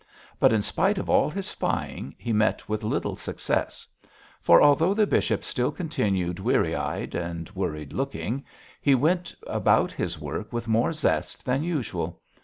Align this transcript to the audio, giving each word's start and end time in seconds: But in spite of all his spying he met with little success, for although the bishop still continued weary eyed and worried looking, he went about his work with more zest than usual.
But 0.39 0.51
in 0.51 0.63
spite 0.63 0.97
of 0.97 1.11
all 1.11 1.29
his 1.29 1.45
spying 1.45 2.15
he 2.17 2.33
met 2.33 2.67
with 2.67 2.83
little 2.83 3.15
success, 3.15 3.85
for 4.41 4.59
although 4.59 4.95
the 4.95 5.05
bishop 5.05 5.43
still 5.43 5.71
continued 5.71 6.39
weary 6.39 6.73
eyed 6.75 7.13
and 7.13 7.47
worried 7.51 7.93
looking, 7.93 8.43
he 8.81 8.95
went 8.95 9.35
about 9.45 9.91
his 9.91 10.19
work 10.19 10.51
with 10.51 10.67
more 10.67 10.91
zest 10.91 11.45
than 11.45 11.61
usual. 11.61 12.19